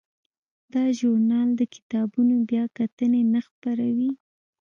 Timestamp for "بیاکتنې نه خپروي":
2.49-4.11